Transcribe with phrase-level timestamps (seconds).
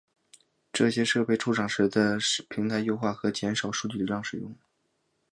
[0.73, 2.17] 这些设备出厂时的
[2.49, 4.57] 平台优化可减少数据流量使用。